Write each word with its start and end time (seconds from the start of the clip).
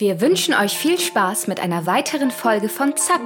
Wir 0.00 0.22
wünschen 0.22 0.54
euch 0.54 0.78
viel 0.78 0.98
Spaß 0.98 1.46
mit 1.46 1.60
einer 1.60 1.84
weiteren 1.84 2.30
Folge 2.30 2.70
von 2.70 2.96
ZAP, 2.96 3.20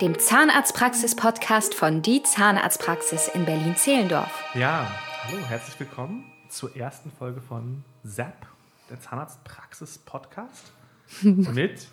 dem 0.00 0.18
Zahnarztpraxis-Podcast 0.18 1.74
von 1.74 2.00
Die 2.00 2.22
Zahnarztpraxis 2.22 3.28
in 3.28 3.44
Berlin-Zehlendorf. 3.44 4.32
Ja, 4.54 4.90
hallo, 5.24 5.36
herzlich 5.46 5.78
willkommen 5.78 6.24
zur 6.48 6.74
ersten 6.74 7.12
Folge 7.12 7.42
von 7.42 7.84
ZAP, 8.02 8.46
der 8.88 8.98
Zahnarztpraxis-Podcast. 8.98 10.72
mit, 11.20 11.86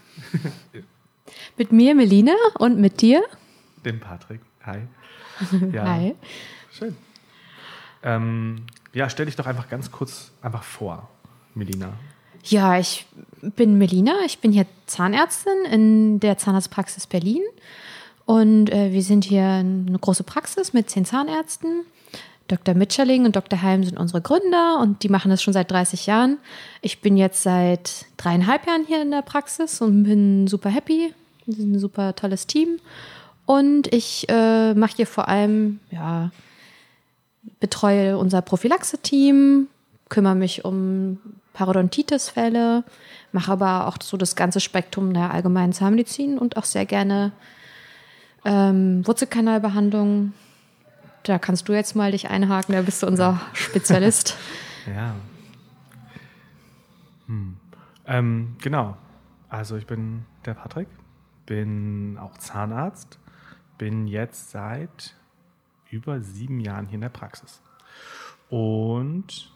mit 1.58 1.72
mir, 1.74 1.94
Melina, 1.94 2.36
und 2.60 2.80
mit 2.80 3.02
dir? 3.02 3.26
Dem 3.84 4.00
Patrick. 4.00 4.40
Hi. 4.66 4.84
Ja. 5.74 5.86
Hi. 5.86 6.16
Schön. 6.72 6.96
Ähm, 8.04 8.68
ja, 8.94 9.10
stell 9.10 9.26
dich 9.26 9.36
doch 9.36 9.48
einfach 9.48 9.68
ganz 9.68 9.92
kurz 9.92 10.32
einfach 10.42 10.64
vor, 10.64 11.10
Melina. 11.56 11.92
Ja, 12.46 12.78
ich 12.78 13.06
bin 13.56 13.78
Melina, 13.78 14.14
ich 14.26 14.40
bin 14.40 14.52
hier 14.52 14.66
Zahnärztin 14.86 15.66
in 15.72 16.20
der 16.20 16.38
Zahnarztpraxis 16.38 17.08
Berlin. 17.08 17.42
Und 18.26 18.72
äh, 18.72 18.92
wir 18.94 19.02
sind 19.02 19.26
hier 19.26 19.44
eine 19.44 20.00
große 20.00 20.24
Praxis 20.24 20.74
mit 20.74 20.90
zehn 20.90 21.06
Zahnärzten. 21.06 21.86
Dr. 22.48 22.76
Mitscherling 22.76 23.26
und 23.26 23.36
Dr. 23.36 23.62
Heim 23.62 23.84
sind 23.84 23.98
unsere 23.98 24.22
Gründer 24.22 24.80
und 24.82 25.04
die 25.04 25.10
machen 25.10 25.30
das 25.30 25.42
schon 25.42 25.54
seit 25.54 25.72
30 25.72 26.06
Jahren. 26.08 26.38
Ich 26.82 27.02
bin 27.02 27.18
jetzt 27.18 27.44
seit 27.44 28.06
dreieinhalb 28.18 28.68
Jahren 28.68 28.86
hier 28.86 29.02
in 29.02 29.12
der 29.12 29.22
Praxis 29.22 29.82
und 29.82 30.04
bin 30.04 30.48
super 30.48 30.70
happy. 30.70 31.14
Wir 31.46 31.56
sind 31.56 31.74
ein 31.74 31.80
super 31.80 32.16
tolles 32.16 32.48
Team. 32.48 32.80
Und 33.46 33.94
ich 33.94 34.26
äh, 34.30 34.74
mache 34.74 34.98
hier 34.98 35.08
vor 35.08 35.28
allem, 35.28 35.80
ja, 35.92 36.32
betreue 37.60 38.18
unser 38.18 38.42
Prophylaxe-Team, 38.42 39.68
kümmere 40.10 40.36
mich 40.36 40.64
um 40.64 41.20
Parodontitis-Fälle, 41.54 42.84
mache 43.32 43.52
aber 43.52 43.88
auch 43.88 43.98
so 44.02 44.18
das 44.18 44.36
ganze 44.36 44.60
Spektrum 44.60 45.14
der 45.14 45.32
allgemeinen 45.32 45.74
Zahnmedizin 45.74 46.38
und 46.38 46.58
auch 46.58 46.66
sehr 46.66 46.86
gerne 46.86 47.32
ähm, 48.44 49.06
Wurzelkanalbehandlung. 49.06 50.34
Da 51.24 51.40
kannst 51.40 51.70
du 51.70 51.74
jetzt 51.74 51.96
mal 51.96 52.12
dich 52.12 52.30
einhaken, 52.30 52.74
da 52.76 52.82
bist 52.82 53.02
du 53.04 53.08
unser 53.08 53.40
Spezialist. 53.54 54.36
ja. 54.88 55.16
Hm. 57.28 57.56
Ähm, 58.06 58.56
genau. 58.62 58.98
Also 59.48 59.78
ich 59.78 59.88
bin 59.88 60.26
der 60.46 60.56
Patrick, 60.56 60.88
bin 61.46 62.18
auch 62.20 62.38
Zahnarzt, 62.38 63.20
bin 63.78 64.08
jetzt 64.08 64.52
seit 64.52 65.16
über 65.90 66.20
sieben 66.20 66.60
Jahren 66.60 66.88
hier 66.88 66.96
in 66.96 67.02
der 67.02 67.10
Praxis 67.10 67.62
und 68.50 69.52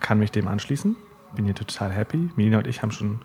kann 0.00 0.18
mich 0.18 0.30
dem 0.30 0.48
anschließen 0.48 0.96
bin 1.34 1.44
hier 1.44 1.54
total 1.54 1.90
happy. 1.90 2.30
Melina 2.36 2.58
und 2.58 2.66
ich 2.66 2.82
haben 2.82 2.92
schon 2.92 3.20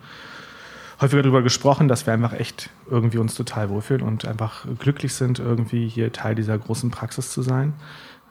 häufiger 1.02 1.22
darüber 1.22 1.42
gesprochen, 1.42 1.88
dass 1.88 2.06
wir 2.06 2.14
einfach 2.14 2.34
echt 2.34 2.70
irgendwie 2.90 3.18
uns 3.18 3.36
total 3.36 3.70
wohlfühlen 3.70 4.02
und 4.02 4.26
einfach 4.26 4.66
glücklich 4.80 5.14
sind, 5.14 5.40
irgendwie 5.40 5.88
hier 5.88 6.12
Teil 6.12 6.36
dieser 6.36 6.58
großen 6.58 6.92
Praxis 6.92 7.32
zu 7.32 7.42
sein. 7.42 7.74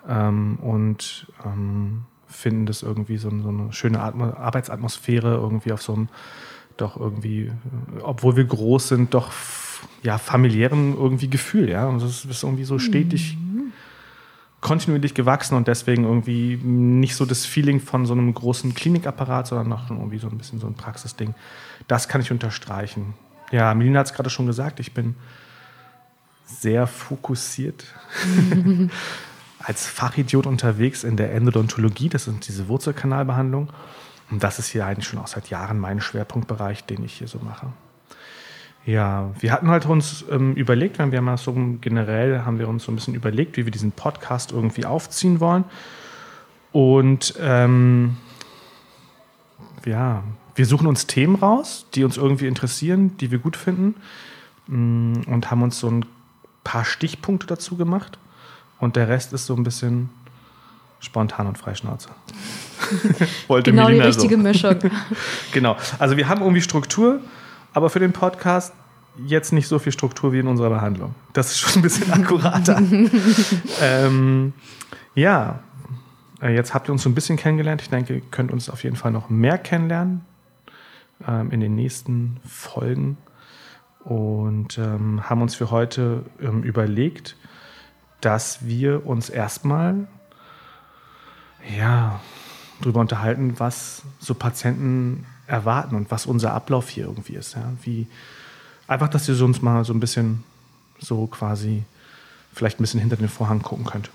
Ähm, 0.09 0.57
und 0.61 1.27
ähm, 1.45 2.05
finden 2.27 2.67
das 2.67 2.83
irgendwie 2.83 3.17
so, 3.17 3.31
so 3.31 3.49
eine 3.49 3.73
schöne 3.73 4.01
Atmo 4.01 4.25
Arbeitsatmosphäre 4.25 5.35
irgendwie 5.35 5.73
auf 5.73 5.83
so 5.83 5.95
einem 5.95 6.09
doch 6.77 6.99
irgendwie, 6.99 7.53
obwohl 8.03 8.37
wir 8.37 8.45
groß 8.45 8.89
sind, 8.89 9.15
doch 9.15 9.31
ja 10.03 10.19
familiären 10.19 10.97
irgendwie 10.97 11.31
Gefühl, 11.31 11.69
ja. 11.69 11.87
Und 11.87 12.03
das 12.03 12.25
ist 12.25 12.43
irgendwie 12.43 12.65
so 12.65 12.79
stetig 12.79 13.37
mhm 13.37 13.54
kontinuierlich 14.65 15.13
gewachsen 15.13 15.57
und 15.57 15.69
deswegen 15.69 16.05
irgendwie 16.05 16.57
nicht 16.57 17.17
so 17.17 17.27
das 17.27 17.45
Feeling 17.45 17.81
von 17.81 18.07
so 18.07 18.15
einem 18.15 18.33
großen 18.33 18.75
Klinikapparat, 18.75 19.47
sondern 19.47 19.69
noch 19.69 19.91
irgendwie 19.91 20.19
so 20.19 20.27
ein 20.29 20.39
bisschen 20.39 20.59
so 20.59 20.67
ein 20.67 20.73
Praxisding. 20.73 21.35
Das 21.87 22.09
kann 22.09 22.23
ich 22.23 22.33
unterstreichen. 22.33 23.13
Ja, 23.53 23.75
Melina 23.75 24.01
hat 24.01 24.07
es 24.07 24.15
gerade 24.15 24.31
schon 24.31 24.47
gesagt, 24.47 24.81
ich 24.81 24.95
bin 24.95 25.17
sehr 26.47 26.87
fokussiert 26.87 27.85
als 29.59 29.87
Fachidiot 29.87 30.47
unterwegs 30.47 31.05
in 31.05 31.19
der 31.19 31.35
Endodontologie, 31.35 32.09
das 32.09 32.25
sind 32.25 32.49
diese 32.49 32.67
Wurzelkanalbehandlungen. 32.67 33.69
Und 34.31 34.43
das 34.43 34.59
ist 34.59 34.69
hier 34.69 34.87
eigentlich 34.87 35.07
schon 35.07 35.19
auch 35.19 35.27
seit 35.27 35.51
Jahren 35.51 35.79
mein 35.79 36.01
Schwerpunktbereich, 36.01 36.85
den 36.85 37.05
ich 37.05 37.13
hier 37.19 37.29
so 37.29 37.39
mache. 37.39 37.67
Ja, 38.87 39.31
wir 39.41 39.51
hatten 39.51 39.69
halt 39.69 39.87
uns 39.87 40.25
ähm, 40.31 40.55
überlegt, 40.55 40.99
wenn 40.99 41.11
wir 41.11 41.23
mal 41.23 41.39
so 41.39 41.55
generell 41.81 42.43
haben 42.43 42.59
wir 42.59 42.69
uns 42.69 42.85
so 42.85 42.93
ein 42.93 42.97
bisschen 42.97 43.15
überlegt, 43.15 43.57
wie 43.57 43.65
wir 43.65 43.73
diesen 43.73 43.93
Podcast 43.93 44.53
irgendwie 44.53 44.85
aufziehen 44.85 45.41
wollen. 45.41 45.65
Und 46.73 47.35
ähm, 47.41 48.17
ja, 49.87 50.23
wir 50.55 50.67
suchen 50.67 50.87
uns 50.87 51.07
Themen 51.07 51.37
raus, 51.37 51.87
die 51.95 52.05
uns 52.05 52.17
irgendwie 52.17 52.47
interessieren, 52.47 53.17
die 53.19 53.31
wir 53.31 53.39
gut 53.39 53.57
finden 53.57 53.95
mm, 54.67 55.23
und 55.29 55.51
haben 55.51 55.63
uns 55.63 55.79
so 55.79 55.89
ein 55.89 56.05
paar 56.63 56.85
Stichpunkte 56.85 57.47
dazu 57.47 57.77
gemacht. 57.77 58.19
Und 58.81 58.97
der 58.97 59.09
Rest 59.09 59.33
ist 59.33 59.47
so 59.47 59.55
ein 59.55 59.63
bisschen 59.63 60.11
spontan 61.01 61.47
und 61.47 61.57
freischnauze. 61.57 62.11
Wollte 63.49 63.71
genau 63.71 63.89
die 63.89 64.01
richtige 64.01 64.37
so. 64.37 64.43
Mischung. 64.43 64.77
genau. 65.53 65.77
Also 65.99 66.17
wir 66.17 66.29
haben 66.29 66.43
irgendwie 66.43 66.63
Struktur 66.63 67.21
aber 67.75 67.91
für 67.91 67.99
den 67.99 68.13
Podcast 68.13 68.73
jetzt 69.27 69.53
nicht 69.53 69.69
so 69.69 69.79
viel 69.79 69.93
Struktur 69.93 70.33
wie 70.33 70.39
in 70.39 70.49
unserer 70.49 70.71
Behandlung. 70.71 71.15
Das 71.33 71.51
ist 71.51 71.59
schon 71.59 71.81
ein 71.81 71.83
bisschen 71.83 72.11
akkurater. 72.13 72.81
ähm, 73.81 74.53
ja, 75.15 75.61
äh, 76.41 76.55
jetzt 76.55 76.75
habt 76.75 76.89
ihr 76.89 76.93
uns 76.93 77.03
so 77.03 77.09
ein 77.09 77.15
bisschen 77.15 77.37
kennengelernt. 77.37 77.83
Ich 77.83 77.91
denke, 77.91 78.15
ihr 78.15 78.23
könnt 78.31 78.51
uns 78.51 78.71
auf 78.71 78.83
jeden 78.83 78.97
Fall 78.97 79.13
noch 79.13 79.29
mehr 79.29 79.59
kennenlernen 79.59 80.25
ähm, 81.27 81.51
in 81.51 81.61
den 81.61 81.75
nächsten 81.75 82.41
Folgen. 82.47 83.19
Und 84.01 84.79
ähm, 84.79 85.29
haben 85.29 85.43
uns 85.43 85.55
für 85.55 85.71
heute 85.71 86.25
ähm, 86.41 86.63
überlegt, 86.63 87.37
dass 88.21 88.67
wir 88.67 89.07
uns 89.07 89.31
erstmal 89.31 90.07
ja, 91.77 92.21
darüber 92.81 93.01
unterhalten, 93.01 93.59
was 93.59 94.03
so 94.19 94.35
Patienten 94.35 95.27
erwarten 95.47 95.95
und 95.95 96.11
was 96.11 96.27
unser 96.27 96.53
Ablauf 96.53 96.89
hier 96.89 97.05
irgendwie 97.05 97.35
ist. 97.35 97.55
Ja? 97.55 97.73
Wie, 97.83 98.07
einfach, 98.87 99.09
dass 99.09 99.29
ihr 99.29 99.41
uns 99.43 99.63
mal 99.63 99.85
so 99.85 99.93
ein 99.93 100.01
bisschen 100.01 100.45
so 100.99 101.27
quasi 101.27 101.83
vielleicht 102.53 102.79
ein 102.79 102.83
bisschen 102.83 103.01
hinter 103.01 103.17
den 103.17 103.29
Vorhang 103.29 103.63
gucken 103.63 103.85
könnt. 103.85 104.11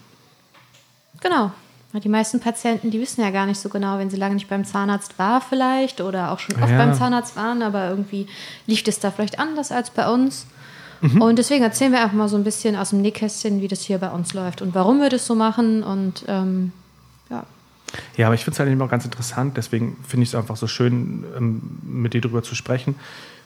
Genau. 1.22 1.51
Die 1.91 2.09
meisten 2.09 2.39
Patienten, 2.39 2.91
die 2.91 3.01
wissen 3.01 3.22
ja 3.22 3.31
gar 3.31 3.47
nicht 3.47 3.59
so 3.59 3.68
genau, 3.68 3.97
wenn 3.97 4.12
sie 4.12 4.18
lange 4.18 4.35
nicht 4.35 4.47
beim 4.47 4.63
Zahnarzt 4.63 5.18
war 5.18 5.41
vielleicht 5.41 6.01
oder 6.01 6.31
auch 6.31 6.38
schon 6.38 6.62
oft 6.62 6.69
ja. 6.69 6.78
beim 6.78 6.94
Zahnarzt 6.94 7.35
waren, 7.35 7.63
aber 7.63 7.89
irgendwie 7.89 8.28
lief 8.68 8.84
es 8.85 9.00
da 9.00 9.09
vielleicht 9.09 9.39
anders 9.39 9.72
als 9.72 9.89
bei 9.89 10.07
uns. 10.07 10.45
Mhm. 11.01 11.19
Und 11.19 11.39
deswegen 11.39 11.63
erzählen 11.63 11.91
wir 11.91 12.01
einfach 12.01 12.16
mal 12.16 12.29
so 12.29 12.38
ein 12.38 12.44
bisschen 12.44 12.75
aus 12.75 12.91
dem 12.91 13.01
Nähkästchen, 13.01 13.62
wie 13.62 13.68
das 13.68 13.81
hier 13.81 13.97
bei 13.97 14.09
uns 14.12 14.34
läuft 14.35 14.62
und 14.62 14.75
warum 14.75 15.01
wir 15.01 15.09
das 15.09 15.25
so 15.25 15.34
machen 15.34 15.81
und 15.81 16.25
ähm, 16.28 16.73
ja. 17.31 17.44
Ja, 18.17 18.27
aber 18.27 18.35
ich 18.35 18.44
finde 18.44 18.55
es 18.55 18.59
halt 18.59 18.81
auch 18.81 18.89
ganz 18.89 19.05
interessant, 19.05 19.57
deswegen 19.57 19.97
finde 20.07 20.23
ich 20.23 20.29
es 20.29 20.35
einfach 20.35 20.57
so 20.57 20.67
schön, 20.67 21.23
ähm, 21.38 21.61
mit 21.83 22.13
dir 22.13 22.22
darüber 22.22 22.44
zu 22.44 22.55
sprechen, 22.55 22.95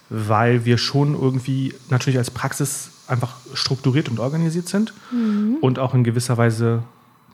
weil 0.09 0.65
wir 0.65 0.77
schon 0.77 1.13
irgendwie 1.13 1.73
natürlich 1.89 2.17
als 2.17 2.31
Praxis 2.31 2.91
einfach 3.07 3.35
strukturiert 3.53 4.09
und 4.09 4.19
organisiert 4.19 4.67
sind 4.67 4.93
mhm. 5.11 5.57
und 5.61 5.79
auch 5.79 5.93
in 5.93 6.03
gewisser 6.03 6.37
Weise 6.37 6.83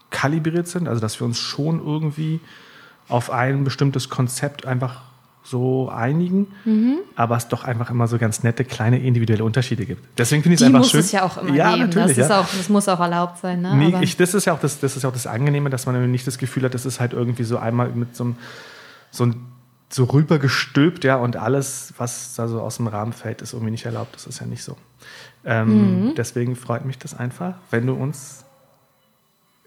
kalibriert 0.10 0.68
sind, 0.68 0.88
also 0.88 1.02
dass 1.02 1.20
wir 1.20 1.26
uns 1.26 1.40
schon 1.40 1.84
irgendwie 1.84 2.40
auf 3.08 3.32
ein 3.32 3.64
bestimmtes 3.64 4.10
Konzept 4.10 4.66
einfach 4.66 5.02
so 5.50 5.90
einigen, 5.90 6.48
mhm. 6.64 6.98
aber 7.16 7.36
es 7.38 7.48
doch 7.48 7.64
einfach 7.64 7.90
immer 7.90 8.08
so 8.08 8.18
ganz 8.18 8.44
nette 8.44 8.64
kleine 8.64 9.00
individuelle 9.00 9.44
Unterschiede 9.44 9.86
gibt. 9.86 10.04
Deswegen 10.18 10.44
finde 10.44 10.56
ich 10.56 10.62
es 10.62 10.68
einfach 10.68 10.80
muss 10.80 10.92
schön. 10.92 11.00
es 11.00 11.12
ja 11.12 11.24
auch 11.24 11.38
immer 11.38 11.56
ja, 11.56 11.72
geben. 11.72 11.90
Natürlich, 11.90 12.18
das, 12.18 12.30
ja. 12.30 12.40
auch, 12.40 12.48
das 12.48 12.70
muss 12.70 12.88
auch 12.88 13.00
erlaubt 13.00 13.40
sein. 13.40 13.62
Ne? 13.62 13.76
Nee, 13.76 13.96
ich, 14.02 14.16
das, 14.16 14.34
ist 14.34 14.46
ja 14.46 14.54
auch 14.54 14.60
das, 14.60 14.80
das 14.80 14.96
ist 14.96 15.04
ja 15.04 15.10
auch 15.10 15.14
das 15.14 15.26
Angenehme, 15.26 15.70
dass 15.70 15.86
man 15.86 16.12
nicht 16.12 16.28
das 16.28 16.38
Gefühl 16.38 16.64
hat, 16.64 16.74
das 16.74 16.86
ist 16.86 17.00
halt 17.00 17.14
irgendwie 17.14 17.44
so 17.44 17.58
einmal 17.58 17.90
mit 17.90 18.16
so 18.16 18.26
einem 18.26 18.36
so 19.12 19.26
ein 19.26 19.36
so 19.92 20.04
rübergestülpt, 20.04 21.04
ja, 21.04 21.16
und 21.16 21.36
alles, 21.36 21.96
was 21.98 22.36
da 22.36 22.48
so 22.48 22.62
aus 22.62 22.78
dem 22.78 22.86
Rahmen 22.86 23.12
fällt, 23.12 23.42
ist 23.42 23.54
irgendwie 23.54 23.72
nicht 23.72 23.86
erlaubt. 23.86 24.14
Das 24.14 24.28
ist 24.28 24.40
ja 24.40 24.46
nicht 24.46 24.64
so. 24.64 24.78
Ähm, 25.44 26.10
mhm. 26.10 26.16
Deswegen 26.16 26.56
freut 26.56 26.86
mich 26.86 27.00
das 27.00 27.18
einfach, 27.18 27.56
wenn 27.72 27.88
du 27.88 27.94
uns 27.94 28.46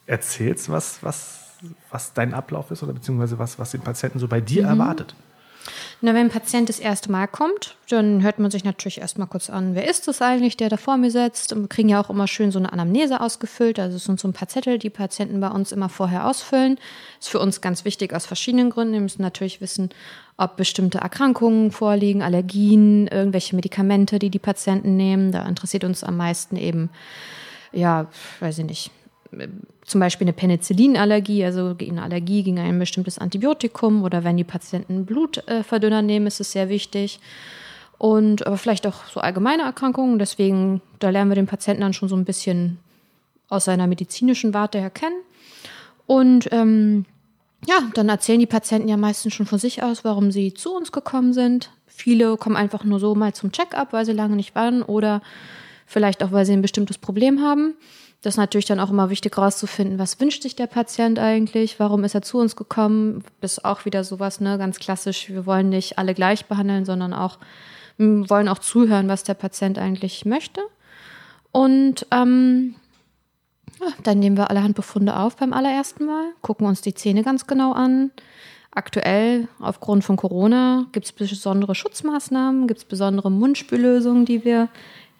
erzählst, 0.06 0.70
was, 0.70 1.02
was, 1.02 1.40
was 1.90 2.12
dein 2.12 2.34
Ablauf 2.34 2.70
ist 2.70 2.84
oder 2.84 2.92
beziehungsweise 2.92 3.40
was, 3.40 3.58
was 3.58 3.72
den 3.72 3.80
Patienten 3.80 4.20
so 4.20 4.28
bei 4.28 4.40
dir 4.40 4.62
mhm. 4.62 4.68
erwartet. 4.68 5.16
Na, 6.00 6.14
wenn 6.14 6.26
ein 6.26 6.30
Patient 6.30 6.68
das 6.68 6.80
erste 6.80 7.10
Mal 7.12 7.26
kommt, 7.28 7.76
dann 7.88 8.22
hört 8.22 8.38
man 8.38 8.50
sich 8.50 8.64
natürlich 8.64 9.00
erstmal 9.00 9.28
kurz 9.28 9.50
an, 9.50 9.74
wer 9.74 9.88
ist 9.88 10.08
das 10.08 10.20
eigentlich, 10.20 10.56
der 10.56 10.68
da 10.68 10.76
vor 10.76 10.96
mir 10.96 11.10
sitzt. 11.10 11.52
Und 11.52 11.62
wir 11.62 11.68
kriegen 11.68 11.88
ja 11.88 12.02
auch 12.02 12.10
immer 12.10 12.26
schön 12.26 12.50
so 12.50 12.58
eine 12.58 12.72
Anamnese 12.72 13.20
ausgefüllt. 13.20 13.78
Also 13.78 13.96
es 13.96 14.04
sind 14.04 14.18
so 14.18 14.26
ein 14.26 14.32
paar 14.32 14.48
Zettel, 14.48 14.78
die 14.78 14.90
Patienten 14.90 15.40
bei 15.40 15.48
uns 15.48 15.72
immer 15.72 15.88
vorher 15.88 16.26
ausfüllen. 16.26 16.78
Ist 17.20 17.28
für 17.28 17.38
uns 17.38 17.60
ganz 17.60 17.84
wichtig 17.84 18.12
aus 18.14 18.26
verschiedenen 18.26 18.70
Gründen. 18.70 18.94
Wir 18.94 19.00
müssen 19.00 19.22
natürlich 19.22 19.60
wissen, 19.60 19.90
ob 20.36 20.56
bestimmte 20.56 20.98
Erkrankungen 20.98 21.70
vorliegen, 21.70 22.22
Allergien, 22.22 23.06
irgendwelche 23.06 23.54
Medikamente, 23.54 24.18
die 24.18 24.30
die 24.30 24.38
Patienten 24.38 24.96
nehmen. 24.96 25.30
Da 25.30 25.46
interessiert 25.46 25.84
uns 25.84 26.02
am 26.02 26.16
meisten 26.16 26.56
eben, 26.56 26.90
ja, 27.72 28.06
weiß 28.40 28.58
ich 28.58 28.64
nicht, 28.64 28.90
zum 29.84 30.00
Beispiel 30.00 30.26
eine 30.26 30.32
Penicillinallergie, 30.32 31.44
also 31.44 31.74
eine 31.80 32.02
Allergie 32.02 32.42
gegen 32.42 32.58
ein 32.58 32.78
bestimmtes 32.78 33.18
Antibiotikum 33.18 34.04
oder 34.04 34.24
wenn 34.24 34.36
die 34.36 34.44
Patienten 34.44 35.06
Blutverdünner 35.06 36.02
nehmen, 36.02 36.26
ist 36.26 36.40
es 36.40 36.52
sehr 36.52 36.68
wichtig. 36.68 37.20
Und 37.98 38.46
aber 38.46 38.56
vielleicht 38.56 38.86
auch 38.86 39.06
so 39.06 39.20
allgemeine 39.20 39.62
Erkrankungen. 39.62 40.18
Deswegen, 40.18 40.80
da 40.98 41.10
lernen 41.10 41.30
wir 41.30 41.36
den 41.36 41.46
Patienten 41.46 41.82
dann 41.82 41.92
schon 41.92 42.08
so 42.08 42.16
ein 42.16 42.24
bisschen 42.24 42.78
aus 43.48 43.66
seiner 43.66 43.86
medizinischen 43.86 44.54
Warte 44.54 44.80
her 44.80 44.90
kennen. 44.90 45.20
Und 46.06 46.48
ähm, 46.52 47.04
ja, 47.66 47.78
dann 47.94 48.08
erzählen 48.08 48.40
die 48.40 48.46
Patienten 48.46 48.88
ja 48.88 48.96
meistens 48.96 49.34
schon 49.34 49.46
von 49.46 49.58
sich 49.58 49.82
aus, 49.82 50.04
warum 50.04 50.32
sie 50.32 50.52
zu 50.52 50.74
uns 50.74 50.90
gekommen 50.90 51.32
sind. 51.32 51.70
Viele 51.86 52.36
kommen 52.36 52.56
einfach 52.56 52.84
nur 52.84 52.98
so 52.98 53.14
mal 53.14 53.34
zum 53.34 53.52
Check-up, 53.52 53.92
weil 53.92 54.04
sie 54.04 54.12
lange 54.12 54.34
nicht 54.34 54.54
waren 54.54 54.82
oder 54.82 55.22
vielleicht 55.86 56.24
auch, 56.24 56.32
weil 56.32 56.44
sie 56.44 56.54
ein 56.54 56.62
bestimmtes 56.62 56.98
Problem 56.98 57.40
haben. 57.40 57.74
Das 58.22 58.34
ist 58.34 58.38
natürlich 58.38 58.66
dann 58.66 58.78
auch 58.78 58.90
immer 58.90 59.10
wichtig 59.10 59.36
herauszufinden, 59.36 59.98
was 59.98 60.20
wünscht 60.20 60.42
sich 60.42 60.54
der 60.54 60.68
Patient 60.68 61.18
eigentlich, 61.18 61.80
warum 61.80 62.04
ist 62.04 62.14
er 62.14 62.22
zu 62.22 62.38
uns 62.38 62.54
gekommen. 62.54 63.24
Das 63.40 63.54
ist 63.54 63.64
auch 63.64 63.84
wieder 63.84 64.04
sowas, 64.04 64.40
ne, 64.40 64.58
ganz 64.58 64.78
klassisch. 64.78 65.28
Wir 65.28 65.44
wollen 65.44 65.70
nicht 65.70 65.98
alle 65.98 66.14
gleich 66.14 66.46
behandeln, 66.46 66.84
sondern 66.84 67.12
auch 67.12 67.38
wollen 67.98 68.48
auch 68.48 68.58
zuhören, 68.58 69.08
was 69.08 69.22
der 69.24 69.34
Patient 69.34 69.78
eigentlich 69.78 70.24
möchte. 70.24 70.60
Und 71.50 72.06
ähm, 72.10 72.74
ja, 73.80 73.88
dann 74.02 74.18
nehmen 74.18 74.36
wir 74.36 74.50
allerhand 74.50 74.76
Befunde 74.76 75.16
auf 75.16 75.36
beim 75.36 75.52
allerersten 75.52 76.06
Mal, 76.06 76.32
gucken 76.40 76.66
uns 76.66 76.80
die 76.80 76.94
Zähne 76.94 77.22
ganz 77.22 77.46
genau 77.46 77.72
an. 77.72 78.10
Aktuell, 78.70 79.48
aufgrund 79.60 80.02
von 80.02 80.16
Corona, 80.16 80.86
gibt 80.92 81.06
es 81.06 81.12
besondere 81.12 81.74
Schutzmaßnahmen, 81.74 82.66
gibt 82.66 82.78
es 82.78 82.84
besondere 82.86 83.30
Mundspüllösungen, 83.30 84.24
die 84.24 84.44
wir 84.44 84.68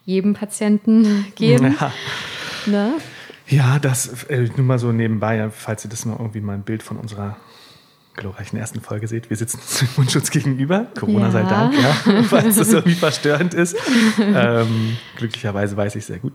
jedem 0.07 0.35
Patienten 0.35 1.27
geben. 1.35 1.77
Ja. 1.79 1.93
Ne? 2.67 2.95
Ja, 3.49 3.79
das 3.79 4.25
äh, 4.25 4.49
nur 4.57 4.65
mal 4.67 4.79
so 4.79 4.93
nebenbei, 4.93 5.51
falls 5.51 5.85
ihr 5.85 5.91
das 5.91 6.05
mal 6.05 6.17
irgendwie 6.19 6.41
mal 6.41 6.55
ein 6.55 6.63
Bild 6.63 6.83
von 6.83 6.97
unserer 6.97 7.37
glorreichen 8.15 8.59
ersten 8.59 8.81
Folge 8.81 9.09
seht. 9.09 9.31
Wir 9.31 9.37
sitzen 9.37 9.59
uns 9.59 9.83
mit 9.83 9.99
Mundschutz 9.99 10.31
gegenüber, 10.31 10.87
Corona 10.99 11.27
Ja. 11.27 11.31
sei 11.33 11.43
Dank, 11.45 11.75
ja, 11.81 12.23
falls 12.29 12.57
das 12.57 12.73
irgendwie 12.73 12.95
verstörend 12.95 13.55
ist. 13.55 13.75
ähm, 14.21 14.97
glücklicherweise 15.17 15.77
weiß 15.77 15.97
ich 15.97 16.05
sehr 16.05 16.19
gut, 16.19 16.35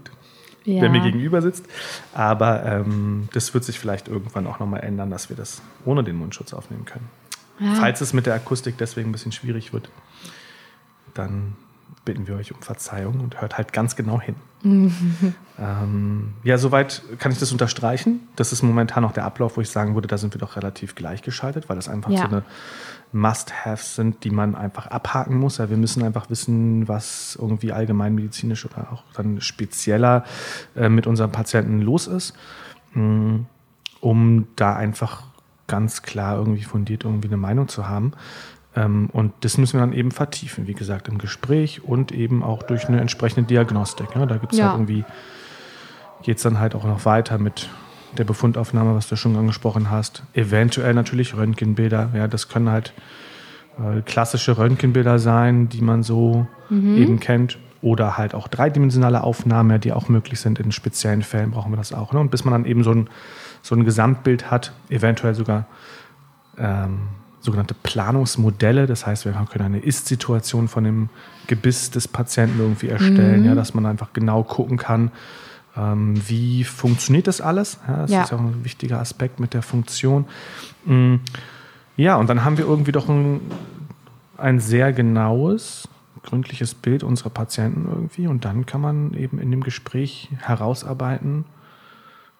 Ja. 0.65 0.81
wer 0.81 0.89
mir 0.89 1.01
gegenüber 1.01 1.41
sitzt. 1.41 1.65
Aber 2.13 2.65
ähm, 2.65 3.29
das 3.33 3.53
wird 3.53 3.63
sich 3.63 3.79
vielleicht 3.79 4.07
irgendwann 4.07 4.47
auch 4.47 4.59
nochmal 4.59 4.81
ändern, 4.83 5.12
dass 5.12 5.29
wir 5.29 5.35
das 5.35 5.62
ohne 5.85 6.03
den 6.03 6.15
Mundschutz 6.15 6.51
aufnehmen 6.53 6.85
können. 6.85 7.07
Ja. 7.59 7.75
Falls 7.75 8.01
es 8.01 8.12
mit 8.12 8.25
der 8.25 8.33
Akustik 8.35 8.75
deswegen 8.77 9.09
ein 9.09 9.12
bisschen 9.12 9.31
schwierig 9.31 9.71
wird, 9.71 9.89
dann 11.13 11.56
bitten 12.06 12.28
wir 12.28 12.36
euch 12.36 12.54
um 12.54 12.62
Verzeihung 12.62 13.19
und 13.19 13.42
hört 13.42 13.57
halt 13.57 13.74
ganz 13.74 13.95
genau 13.95 14.19
hin. 14.22 14.36
ähm, 15.60 16.34
ja, 16.44 16.57
soweit 16.57 17.04
kann 17.19 17.31
ich 17.31 17.39
das 17.39 17.51
unterstreichen. 17.51 18.22
Das 18.36 18.51
ist 18.51 18.63
momentan 18.63 19.04
noch 19.04 19.12
der 19.12 19.25
Ablauf, 19.25 19.57
wo 19.57 19.62
ich 19.62 19.69
sagen 19.69 19.94
würde, 19.95 20.07
da 20.07 20.18
sind 20.18 20.34
wir 20.34 20.39
doch 20.39 20.56
relativ 20.56 20.95
gleichgeschaltet, 20.95 21.69
weil 21.69 21.75
das 21.75 21.89
einfach 21.89 22.10
Ja. 22.12 22.22
so 22.22 22.28
eine 22.28 22.44
Must-Haves 23.13 23.95
sind, 23.95 24.24
die 24.24 24.31
man 24.31 24.56
einfach 24.56 24.88
abhaken 24.88 25.38
muss. 25.38 25.57
Ja, 25.57 25.69
wir 25.69 25.78
müssen 25.78 26.04
einfach 26.04 26.30
wissen, 26.30 26.88
was 26.88 27.38
irgendwie 27.39 27.72
allgemeinmedizinisch 27.72 28.66
oder 28.66 28.92
auch 28.92 29.04
dann 29.13 29.42
spezieller 29.42 30.24
äh, 30.75 30.89
mit 30.89 31.07
unseren 31.07 31.31
Patienten 31.31 31.81
los 31.81 32.07
ist, 32.07 32.34
mh, 32.94 33.39
um 34.01 34.48
da 34.56 34.75
einfach 34.75 35.24
ganz 35.68 36.01
klar 36.01 36.38
irgendwie 36.38 36.63
fundiert 36.63 37.04
irgendwie 37.04 37.28
eine 37.28 37.38
Meinung 37.38 37.68
zu 37.68 37.88
haben. 37.88 38.13
Ähm, 38.77 39.09
und 39.12 39.33
das 39.41 39.57
müssen 39.57 39.74
wir 39.74 39.81
dann 39.81 39.94
eben 39.94 40.12
vertiefen, 40.12 40.68
wie 40.68 40.74
gesagt, 40.75 41.07
im 41.07 41.18
Gespräch 41.18 41.83
und 41.83 42.12
eben 42.12 42.44
auch 42.44 42.62
durch 42.63 42.88
eine 42.88 43.01
entsprechende 43.01 43.47
Diagnostik. 43.47 44.09
Ja, 44.15 44.25
da 44.25 44.38
gibt 44.38 44.53
es 44.53 44.59
Ja. 44.59 44.65
halt 44.65 44.75
irgendwie, 44.75 45.03
geht 46.21 46.38
es 46.38 46.44
dann 46.44 46.59
halt 46.59 46.75
auch 46.75 46.83
noch 46.83 47.03
weiter 47.06 47.39
mit 47.39 47.69
der 48.18 48.24
Befundaufnahme, 48.24 48.95
was 48.95 49.07
du 49.09 49.15
schon 49.15 49.35
angesprochen 49.35 49.89
hast. 49.89 50.24
Eventuell 50.33 50.94
natürlich 50.94 51.35
Röntgenbilder. 51.35 52.12
Ja, 52.13 52.27
das 52.27 52.50
können 52.50 52.69
halt 52.69 52.94
äh, 53.79 54.01
klassische 54.01 54.57
Röntgenbilder 54.57 55.19
sein, 55.19 55.69
die 55.69 55.81
man 55.81 56.03
so 56.03 56.47
eben 56.69 57.19
kennt. 57.19 57.57
Oder 57.81 58.18
halt 58.18 58.33
auch 58.33 58.47
dreidimensionale 58.47 59.24
Aufnahmen, 59.24 59.79
die 59.79 59.94
auch 59.94 60.09
möglich 60.09 60.39
sind. 60.39 60.59
In 60.59 60.71
speziellen 60.71 61.21
Fällen 61.21 61.51
brauchen 61.51 61.71
wir 61.71 61.77
das 61.77 61.94
auch. 61.94 62.12
Ne? 62.12 62.19
Und 62.19 62.31
bis 62.31 62.44
man 62.44 62.51
dann 62.53 62.65
eben 62.65 62.83
so 62.83 62.91
ein, 62.91 63.07
so 63.62 63.75
ein 63.75 63.85
Gesamtbild 63.85 64.50
hat, 64.51 64.74
eventuell 64.89 65.35
sogar 65.35 65.65
ähm, 66.57 67.01
sogenannte 67.39 67.74
Planungsmodelle. 67.75 68.88
Das 68.88 69.06
heißt, 69.06 69.25
wir 69.25 69.31
können 69.50 69.66
eine 69.66 69.80
Ist-Situation 69.80 70.68
von 70.68 70.84
dem 70.84 71.10
Gebiss 71.48 71.92
des 71.92 72.07
Patienten 72.07 72.60
irgendwie 72.60 72.89
erstellen, 72.89 73.45
ja, 73.45 73.56
dass 73.56 73.74
man 73.74 73.86
einfach 73.86 74.12
genau 74.13 74.44
gucken 74.44 74.78
kann, 74.78 75.12
ähm, 75.78 76.16
wie 76.28 76.63
funktioniert 76.63 77.28
das 77.28 77.39
alles. 77.39 77.80
Ja, 77.88 77.98
das 77.98 78.12
Ja. 78.12 78.24
ist 78.24 78.31
ja 78.31 78.38
auch 78.38 78.42
ein 78.42 78.63
wichtiger 78.66 79.00
Aspekt 79.00 79.39
mit 79.39 79.54
der 79.54 79.62
Funktion. 79.62 80.25
Mm, 80.86 81.16
Ja, 81.95 82.18
und 82.18 82.30
dann 82.30 82.44
haben 82.45 82.57
wir 82.60 82.66
irgendwie 82.66 82.92
doch 82.92 83.10
ein, 83.10 83.39
ein 84.38 84.60
sehr 84.60 84.94
genaues, 84.94 85.88
gründliches 86.24 86.75
Bild 86.75 87.01
unserer 87.04 87.31
Patienten 87.31 87.88
irgendwie. 87.89 88.28
Und 88.28 88.45
dann 88.45 88.66
kann 88.68 88.81
man 88.81 89.13
eben 89.16 89.39
in 89.39 89.50
dem 89.50 89.63
Gespräch 89.63 90.30
herausarbeiten, 90.39 91.45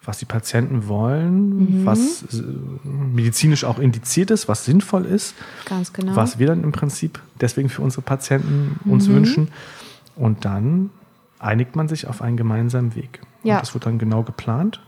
was 0.03 0.19
die 0.19 0.25
Patienten 0.25 0.88
wollen, 0.88 1.85
was 1.85 2.23
äh, 2.33 2.41
medizinisch 2.85 3.65
auch 3.65 3.77
indiziert 3.79 4.31
ist, 4.31 4.47
was 4.47 4.63
sinnvoll 4.63 5.05
ist, 5.05 5.35
Ganz 5.65 5.91
genau. 5.91 6.15
was 6.15 6.39
wir 6.39 6.47
dann 6.47 6.63
im 6.63 6.71
Prinzip 6.71 7.19
deswegen 7.41 7.67
für 7.69 7.81
unsere 7.81 8.01
Patienten 8.03 8.79
uns 8.89 9.07
wünschen. 9.09 9.49
Und 10.15 10.45
dann 10.45 10.91
einigt 11.39 11.75
man 11.75 11.88
sich 11.88 12.07
auf 12.07 12.21
einen 12.21 12.38
gemeinsamen 12.38 12.95
Weg. 12.95 13.21
Ja. 13.44 13.55
Und 13.55 13.61
das 13.61 13.73
wird 13.73 13.85
dann 13.85 13.99
genau 13.99 14.23
geplant. 14.23 14.79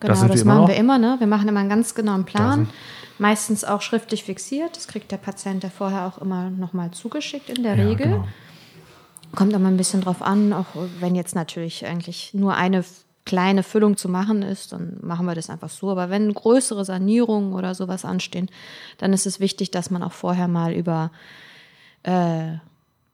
Genau, 0.00 0.20
wir 0.20 0.28
das 0.28 0.42
immer 0.42 0.54
machen 0.54 0.62
noch. 0.62 0.68
wir 0.68 0.76
immer. 0.76 0.98
Ne? 0.98 1.16
Wir 1.18 1.26
machen 1.26 1.48
immer 1.48 1.60
einen 1.60 1.68
ganz 1.68 1.94
genauen 1.94 2.24
Da 2.24 2.30
Plan. 2.30 2.68
Meistens 3.18 3.64
auch 3.64 3.80
schriftlich 3.80 4.24
fixiert. 4.24 4.76
Das 4.76 4.86
kriegt 4.88 5.10
der 5.12 5.16
Patient 5.18 5.62
ja 5.62 5.70
vorher 5.70 6.06
auch 6.06 6.18
immer 6.18 6.50
nochmal 6.50 6.90
zugeschickt 6.90 7.48
in 7.48 7.62
der 7.62 7.76
Ja, 7.76 7.84
Regel. 7.88 8.06
genau. 8.06 8.28
Kommt 9.34 9.52
immer 9.52 9.68
ein 9.68 9.76
bisschen 9.76 10.00
drauf 10.00 10.22
an, 10.22 10.52
auch 10.52 10.66
wenn 11.00 11.14
jetzt 11.14 11.34
natürlich 11.34 11.86
eigentlich 11.86 12.34
nur 12.34 12.54
eine 12.54 12.84
kleine 13.24 13.62
Füllung 13.62 13.96
zu 13.96 14.08
machen 14.08 14.42
ist, 14.42 14.72
dann 14.72 14.98
machen 15.00 15.26
wir 15.26 15.34
das 15.34 15.50
einfach 15.50 15.70
so. 15.70 15.90
Aber 15.90 16.10
wenn 16.10 16.32
größere 16.32 16.84
Sanierungen 16.84 17.54
oder 17.54 17.74
sowas 17.74 18.04
anstehen, 18.04 18.50
dann 18.98 19.12
ist 19.12 19.26
es 19.26 19.40
wichtig, 19.40 19.70
dass 19.70 19.90
man 19.90 20.02
auch 20.02 20.12
vorher 20.12 20.48
mal 20.48 20.72
über 20.72 21.10
äh, 22.02 22.58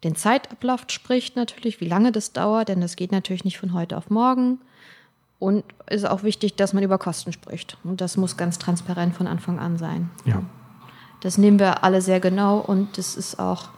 den 0.03 0.17
Zeitablauf 0.17 0.85
spricht 0.89 1.37
natürlich, 1.37 1.81
wie 1.81 1.89
lange 1.89 2.11
das 2.11 2.33
dauert, 2.33 2.69
denn 2.69 2.81
das 2.81 2.97
geht 2.97 3.12
natürlich 3.12 3.45
nicht 3.45 3.59
von 3.59 3.73
heute 3.73 3.97
auf 3.97 4.11
morgen. 4.11 4.61
Und 5.39 5.65
ist 5.89 6.07
auch 6.07 6.23
wichtig, 6.23 6.57
dass 6.57 6.75
man 6.75 6.83
über 6.83 6.99
Kosten 6.99 7.33
spricht. 7.33 7.79
Und 7.83 8.03
das 8.03 8.19
muss 8.19 8.37
ganz 8.37 8.59
transparent 8.59 9.15
von 9.15 9.27
Anfang 9.27 9.59
an 9.59 9.79
sein. 9.79 10.11
Ja. 10.27 10.43
Das 11.21 11.39
nehmen 11.39 11.59
wir 11.59 11.83
alle 11.83 12.03
sehr 12.03 12.21
genau 12.21 12.59
und 12.59 12.99
das 12.99 13.17
ist 13.17 13.39
auch, 13.39 13.69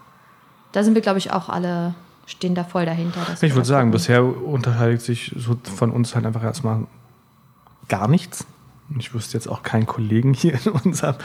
da 0.72 0.82
sind 0.82 0.94
wir, 0.94 1.02
glaube 1.02 1.18
ich, 1.18 1.32
auch 1.32 1.48
alle, 1.48 1.94
stehen 2.32 2.54
da 2.54 2.64
voll 2.64 2.86
dahinter. 2.86 3.20
Ich 3.40 3.54
würde 3.54 3.66
sagen, 3.66 3.90
bisher 3.90 4.24
unterscheidet 4.24 5.00
sich 5.00 5.34
so 5.36 5.56
von 5.76 5.90
uns 5.90 6.14
halt 6.14 6.26
einfach 6.26 6.42
erstmal 6.42 6.86
gar 7.88 8.08
nichts. 8.08 8.46
Ich 8.98 9.14
wüsste 9.14 9.34
jetzt 9.38 9.46
auch 9.48 9.62
keinen 9.62 9.86
Kollegen 9.86 10.34
hier 10.34 10.58
in 10.64 10.72
unserem 10.72 11.16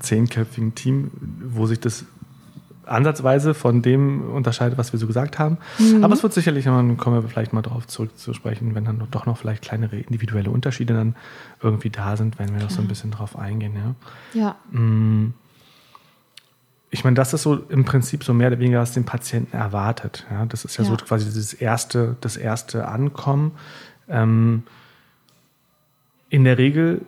zehnköpfigen 0.00 0.74
Team, 0.74 1.10
wo 1.44 1.66
sich 1.66 1.78
das 1.78 2.04
ansatzweise 2.84 3.54
von 3.54 3.80
dem 3.80 4.30
unterscheidet, 4.32 4.76
was 4.76 4.92
wir 4.92 4.98
so 4.98 5.06
gesagt 5.06 5.38
haben. 5.38 5.58
Mhm. 5.78 6.02
Aber 6.02 6.14
es 6.14 6.22
wird 6.22 6.32
sicherlich, 6.32 6.64
dann 6.64 6.96
kommen 6.96 7.22
wir 7.22 7.28
vielleicht 7.28 7.52
mal 7.52 7.62
darauf 7.62 7.86
zurückzusprechen, 7.86 8.74
wenn 8.74 8.84
dann 8.84 9.06
doch 9.10 9.26
noch 9.26 9.36
vielleicht 9.36 9.62
kleinere 9.62 9.98
individuelle 9.98 10.50
Unterschiede 10.50 10.94
dann 10.94 11.14
irgendwie 11.62 11.90
da 11.90 12.16
sind, 12.16 12.38
wenn 12.38 12.52
wir 12.52 12.60
noch 12.60 12.70
so 12.70 12.80
ein 12.80 12.88
bisschen 12.88 13.12
drauf 13.12 13.38
eingehen. 13.38 13.74
Ja. 14.34 14.40
Ja, 14.40 14.56
Ich 16.94 17.04
meine, 17.04 17.14
das 17.14 17.32
ist 17.32 17.42
so 17.42 17.56
im 17.56 17.84
Prinzip 17.86 18.22
so 18.22 18.34
mehr 18.34 18.48
oder 18.48 18.58
weniger, 18.58 18.80
was 18.80 18.92
den 18.92 19.04
Patienten 19.04 19.56
erwartet. 19.56 20.26
Ja, 20.30 20.44
das 20.44 20.66
ist 20.66 20.76
ja, 20.76 20.84
so 20.84 20.92
Ja. 20.92 20.98
quasi 20.98 21.24
dieses 21.24 21.54
erste, 21.54 22.16
das 22.20 22.36
erste 22.36 22.86
Ankommen. 22.86 23.52
Ähm, 24.08 24.64
in 26.28 26.44
der 26.44 26.58
Regel 26.58 27.00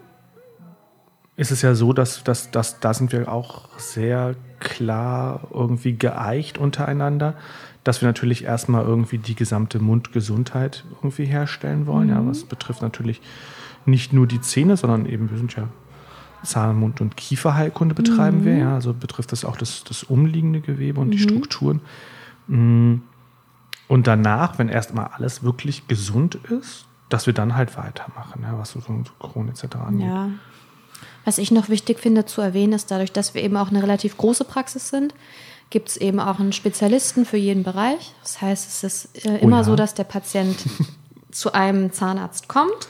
ist 1.37 1.51
es 1.51 1.61
ja 1.61 1.75
so, 1.75 1.93
dass, 1.93 2.25
dass, 2.25 2.51
dass 2.51 2.81
da 2.81 2.95
sind 2.95 3.13
wir 3.13 3.31
auch 3.31 3.69
sehr 3.79 4.37
klar 4.59 5.49
irgendwie 5.53 5.97
geeicht 5.99 6.57
untereinander, 6.57 7.35
dass 7.83 8.01
wir 8.01 8.09
natürlich 8.09 8.45
erstmal 8.45 8.87
irgendwie 8.87 9.19
die 9.19 9.35
gesamte 9.35 9.81
Mundgesundheit 9.81 10.85
irgendwie 10.95 11.27
herstellen 11.27 11.87
wollen. 11.87 12.09
Ja, 12.09 12.27
was 12.27 12.45
betrifft 12.45 12.81
natürlich 12.81 13.21
nicht 13.85 14.15
nur 14.15 14.27
die 14.27 14.41
Zähne, 14.41 14.79
sondern 14.79 15.05
eben, 15.05 15.31
wir 15.31 15.37
sind 15.37 15.55
ja 15.57 15.69
Zahn-, 16.45 16.79
Mund- 16.79 17.01
und 17.01 17.17
Kieferheilkunde 17.17 17.95
betreiben 17.95 18.45
wir. 18.45 18.57
Ja, 18.57 18.75
also 18.75 18.95
betrifft 18.95 19.33
das 19.33 19.45
auch 19.45 19.57
das, 19.57 19.85
das 19.85 20.03
umliegende 20.05 20.61
Gewebe 20.61 21.01
und 21.01 21.11
die 21.11 21.19
Strukturen. 21.19 21.81
Mm. 22.47 22.97
Und 23.87 24.07
danach, 24.07 24.59
wenn 24.59 24.69
erstmal 24.69 25.09
alles 25.09 25.43
wirklich 25.43 25.89
gesund 25.89 26.37
ist, 26.37 26.87
dass 27.11 27.27
wir 27.27 27.35
dann 27.35 27.55
halt 27.55 27.77
weitermachen, 27.77 28.43
ja, 28.43 28.59
was 28.59 28.73
so, 28.73 28.81
so 28.81 28.95
Crohn 29.21 29.49
etc. 29.49 29.77
angeht. 29.77 30.07
ja. 30.07 30.31
Was 31.25 31.39
ich 31.39 31.51
noch 31.51 31.69
wichtig 31.69 32.01
finde 32.01 32.27
zu 32.27 32.41
erwähnen, 32.41 32.75
ist 32.75 32.91
dadurch, 32.91 33.13
dass 33.13 33.35
wir 33.35 33.43
eben 33.43 33.57
auch 33.57 33.71
eine 33.71 33.83
relativ 33.83 34.17
große 34.19 34.45
Praxis 34.45 34.91
sind, 34.91 35.15
gibt 35.71 35.89
es 35.89 35.97
eben 35.97 36.21
auch 36.21 36.39
einen 36.39 36.53
Spezialisten 36.53 37.25
für 37.25 37.39
jeden 37.39 37.63
Bereich. 37.63 38.15
Das 38.23 38.43
heißt, 38.43 38.69
es 38.69 38.85
ist 38.85 39.27
äh, 39.27 39.39
Oh 39.41 39.45
immer 39.45 39.59
ja. 39.59 39.65
so, 39.65 39.77
dass 39.77 39.95
der 39.95 40.05
Patient 40.05 40.57
zu 41.31 41.53
einem 41.53 41.93
Zahnarzt 41.93 42.49
kommt 42.49 42.89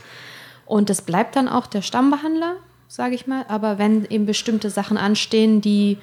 und 0.66 0.90
es 0.90 1.02
bleibt 1.02 1.36
dann 1.36 1.48
auch 1.48 1.66
der 1.66 1.82
Stammbehandler, 1.82 2.56
sage 2.94 3.16
ich 3.16 3.26
mal. 3.26 3.44
Aber 3.48 3.78
wenn 3.78 4.04
eben 4.04 4.24
bestimmte 4.24 4.70
Sachen 4.70 4.96
anstehen, 4.96 5.60
die 5.60 5.98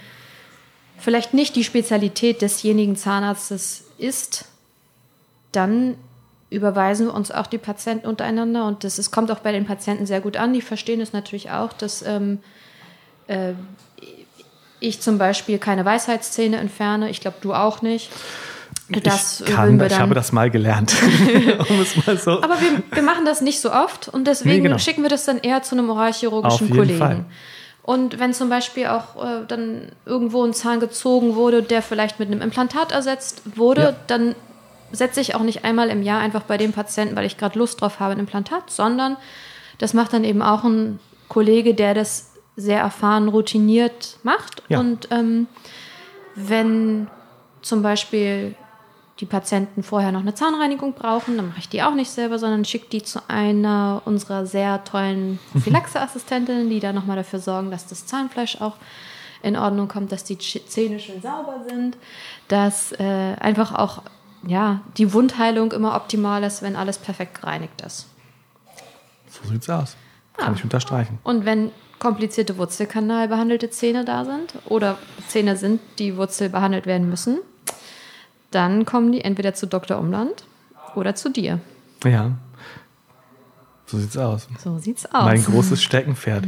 vielleicht 0.97 1.33
nicht 1.33 1.55
die 1.55 1.63
Spezialität 1.63 2.41
desjenigen 2.41 2.97
Zahnarztes 2.97 3.85
ist, 3.97 4.45
dann 5.53 5.95
überweisen 6.49 7.07
wir 7.07 7.13
uns 7.13 7.31
auch 7.31 7.47
die 7.47 7.57
Patienten 7.57 8.05
untereinander 8.05 8.67
und 8.67 8.83
das 8.83 8.99
ist, 8.99 9.09
kommt 9.09 9.31
auch 9.31 9.39
bei 9.39 9.53
den 9.53 9.65
Patienten 9.65 10.05
sehr 10.05 10.19
gut 10.19 10.35
an. 10.35 10.51
Die 10.51 10.61
verstehen 10.61 10.99
es 10.99 11.13
natürlich 11.13 11.49
auch, 11.49 11.71
dass 11.71 12.01
ähm, 12.01 12.39
äh, 13.27 13.53
ich 14.81 14.99
zum 14.99 15.17
Beispiel 15.17 15.59
keine 15.59 15.85
Weisheitszähne 15.85 16.57
entferne. 16.57 17.09
Ich 17.09 17.21
glaube, 17.21 17.37
du 17.39 17.53
auch 17.53 17.81
nicht. 17.81 18.11
Das 19.03 19.41
ich, 19.41 19.45
kann, 19.47 19.79
ich 19.79 19.99
habe 19.99 20.13
das 20.13 20.31
mal 20.31 20.49
gelernt. 20.49 20.95
um 21.69 21.77
mal 22.05 22.17
so. 22.17 22.41
Aber 22.41 22.59
wir, 22.59 22.83
wir, 22.91 23.03
machen 23.03 23.25
das 23.25 23.41
nicht 23.41 23.61
so 23.61 23.71
oft 23.71 24.07
und 24.07 24.25
deswegen 24.25 24.63
nee, 24.63 24.67
genau. 24.69 24.77
schicken 24.77 25.01
wir 25.03 25.09
das 25.09 25.25
dann 25.25 25.37
eher 25.39 25.61
zu 25.63 25.75
einem 25.75 25.89
oralchirurgischen 25.89 26.69
Kollegen. 26.69 26.97
Fall. 26.97 27.25
Und 27.83 28.19
wenn 28.19 28.33
zum 28.33 28.49
Beispiel 28.49 28.87
auch 28.87 29.23
äh, 29.23 29.45
dann 29.47 29.91
irgendwo 30.05 30.43
ein 30.43 30.53
Zahn 30.53 30.79
gezogen 30.79 31.35
wurde, 31.35 31.63
der 31.63 31.81
vielleicht 31.81 32.19
mit 32.19 32.29
einem 32.29 32.41
Implantat 32.41 32.91
ersetzt 32.91 33.41
wurde, 33.55 33.81
ja. 33.81 33.95
dann 34.07 34.35
setze 34.91 35.21
ich 35.21 35.35
auch 35.35 35.41
nicht 35.41 35.63
einmal 35.63 35.89
im 35.89 36.03
Jahr 36.03 36.19
einfach 36.19 36.43
bei 36.43 36.57
dem 36.57 36.73
Patienten, 36.73 37.15
weil 37.15 37.25
ich 37.25 37.37
gerade 37.37 37.57
Lust 37.57 37.81
drauf 37.81 37.99
habe, 37.99 38.13
ein 38.13 38.19
Implantat, 38.19 38.69
sondern 38.69 39.17
das 39.77 39.93
macht 39.93 40.13
dann 40.13 40.23
eben 40.23 40.41
auch 40.41 40.63
ein 40.63 40.99
Kollege, 41.27 41.73
der 41.73 41.93
das 41.93 42.33
sehr 42.55 42.79
erfahren, 42.79 43.29
routiniert 43.29 44.17
macht. 44.23 44.61
Ja. 44.69 44.79
Und 44.79 45.07
ähm, 45.11 45.47
wenn 46.35 47.07
zum 47.61 47.81
Beispiel 47.81 48.55
die 49.21 49.25
Patienten 49.27 49.83
vorher 49.83 50.11
noch 50.11 50.21
eine 50.21 50.33
Zahnreinigung 50.33 50.93
brauchen, 50.93 51.37
dann 51.37 51.49
mache 51.49 51.59
ich 51.59 51.69
die 51.69 51.83
auch 51.83 51.93
nicht 51.93 52.09
selber, 52.09 52.39
sondern 52.39 52.65
schicke 52.65 52.89
die 52.89 53.03
zu 53.03 53.21
einer 53.29 54.01
unserer 54.05 54.47
sehr 54.47 54.83
tollen 54.83 55.39
Prophylaxe-Assistentinnen, 55.51 56.69
die 56.69 56.79
da 56.79 56.91
nochmal 56.91 57.17
dafür 57.17 57.39
sorgen, 57.39 57.69
dass 57.69 57.85
das 57.85 58.07
Zahnfleisch 58.07 58.59
auch 58.59 58.75
in 59.43 59.55
Ordnung 59.55 59.87
kommt, 59.87 60.11
dass 60.11 60.23
die 60.23 60.37
Zähne 60.37 60.99
schön 60.99 61.21
sauber 61.21 61.63
sind, 61.69 61.97
dass 62.47 62.91
äh, 62.93 63.35
einfach 63.39 63.73
auch 63.75 64.01
ja, 64.45 64.81
die 64.97 65.13
Wundheilung 65.13 65.71
immer 65.71 65.95
optimal 65.95 66.43
ist, 66.43 66.63
wenn 66.63 66.75
alles 66.75 66.97
perfekt 66.97 67.41
gereinigt 67.41 67.81
ist. 67.81 68.07
So 69.29 69.47
sieht's 69.47 69.69
aus. 69.69 69.95
Kann 70.35 70.53
ja. 70.53 70.57
ich 70.57 70.63
unterstreichen. 70.63 71.19
Und 71.23 71.45
wenn 71.45 71.71
komplizierte 71.99 72.57
Wurzelkanal 72.57 73.27
behandelte 73.27 73.69
Zähne 73.69 74.03
da 74.03 74.25
sind 74.25 74.55
oder 74.65 74.97
Zähne 75.27 75.55
sind, 75.55 75.79
die 75.99 76.17
Wurzel 76.17 76.49
behandelt 76.49 76.87
werden 76.87 77.07
müssen, 77.07 77.39
dann 78.51 78.85
kommen 78.85 79.11
die 79.11 79.21
entweder 79.21 79.53
zu 79.53 79.65
Dr. 79.65 79.97
Umland 79.97 80.45
oder 80.95 81.15
zu 81.15 81.29
dir. 81.29 81.59
Ja. 82.03 82.31
So 83.85 83.97
sieht's 83.97 84.17
aus. 84.17 84.47
So 84.59 84.77
sieht's 84.77 85.05
aus. 85.05 85.25
Mein 85.25 85.43
großes 85.43 85.83
Steckenpferd. 85.83 86.45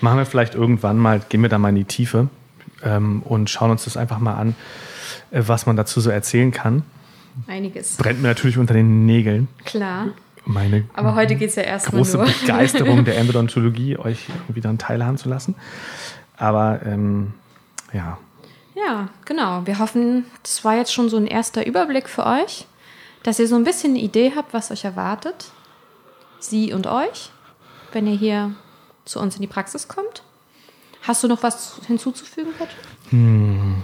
Machen 0.00 0.18
wir 0.18 0.26
vielleicht 0.26 0.54
irgendwann 0.54 0.98
mal, 0.98 1.20
gehen 1.28 1.42
wir 1.42 1.48
da 1.48 1.58
mal 1.58 1.70
in 1.70 1.74
die 1.74 1.84
Tiefe 1.84 2.28
ähm, 2.84 3.22
und 3.22 3.50
schauen 3.50 3.70
uns 3.70 3.84
das 3.84 3.96
einfach 3.96 4.18
mal 4.18 4.34
an, 4.34 4.54
äh, 5.30 5.42
was 5.46 5.66
man 5.66 5.76
dazu 5.76 6.00
so 6.00 6.10
erzählen 6.10 6.52
kann. 6.52 6.82
Einiges. 7.48 7.96
Brennt 7.96 8.22
mir 8.22 8.28
natürlich 8.28 8.58
unter 8.58 8.74
den 8.74 9.06
Nägeln. 9.06 9.48
Klar. 9.64 10.08
Meine 10.46 10.84
Aber 10.92 11.14
heute 11.14 11.36
geht 11.36 11.48
es 11.48 11.56
ja 11.56 11.62
erstmal 11.62 12.02
große 12.02 12.18
nur. 12.18 12.26
Begeisterung 12.26 13.04
der 13.04 13.16
Endodontologie, 13.16 13.96
euch 13.96 14.28
irgendwie 14.44 14.60
dann 14.60 14.78
teilhaben 14.78 15.16
zu 15.16 15.28
lassen. 15.28 15.54
Aber 16.36 16.80
ähm, 16.84 17.32
ja. 17.92 18.18
Ja, 18.74 19.08
genau. 19.24 19.66
Wir 19.66 19.78
hoffen, 19.78 20.26
das 20.42 20.64
war 20.64 20.76
jetzt 20.76 20.92
schon 20.92 21.08
so 21.08 21.16
ein 21.16 21.26
erster 21.26 21.66
Überblick 21.66 22.08
für 22.08 22.26
euch, 22.26 22.66
dass 23.22 23.38
ihr 23.38 23.48
so 23.48 23.56
ein 23.56 23.64
bisschen 23.64 23.90
eine 23.90 24.00
Idee 24.00 24.32
habt, 24.34 24.52
was 24.52 24.70
euch 24.70 24.84
erwartet. 24.84 25.52
Sie 26.40 26.72
und 26.72 26.86
euch, 26.86 27.30
wenn 27.92 28.06
ihr 28.06 28.16
hier 28.16 28.54
zu 29.04 29.20
uns 29.20 29.36
in 29.36 29.42
die 29.42 29.48
Praxis 29.48 29.88
kommt. 29.88 30.22
Hast 31.02 31.22
du 31.22 31.28
noch 31.28 31.42
was 31.42 31.80
hinzuzufügen, 31.86 32.52
Patrick? 32.58 32.76
Hm. 33.10 33.82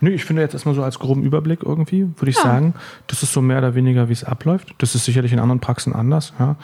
Nö, 0.00 0.10
ich 0.10 0.24
finde 0.24 0.42
jetzt 0.42 0.54
erstmal 0.54 0.74
so 0.74 0.82
als 0.82 0.98
groben 0.98 1.22
Überblick 1.22 1.62
irgendwie, 1.62 2.02
würde 2.16 2.30
ich 2.30 2.36
ja. 2.36 2.42
sagen, 2.42 2.74
das 3.06 3.22
ist 3.22 3.32
so 3.32 3.40
mehr 3.40 3.58
oder 3.58 3.74
weniger, 3.74 4.08
wie 4.08 4.12
es 4.12 4.24
abläuft. 4.24 4.74
Das 4.78 4.94
ist 4.94 5.04
sicherlich 5.04 5.32
in 5.32 5.38
anderen 5.38 5.60
Praxen 5.60 5.94
anders, 5.94 6.32
ja. 6.38 6.56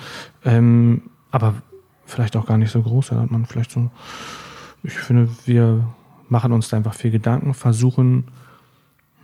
Ähm, 0.45 1.03
aber 1.31 1.55
vielleicht 2.05 2.37
auch 2.37 2.47
gar 2.47 2.59
nicht 2.59 2.71
so 2.71 2.83
groß. 2.83 3.09
Da 3.09 3.21
hat 3.21 3.31
man 3.31 3.47
vielleicht 3.47 3.71
so, 3.71 3.91
ich 4.83 4.95
finde, 4.95 5.29
wir 5.47 5.85
machen 6.29 6.53
uns 6.53 6.69
da 6.69 6.77
einfach 6.77 6.95
viel 6.95 7.11
Gedanken, 7.11 7.55
versuchen, 7.55 8.25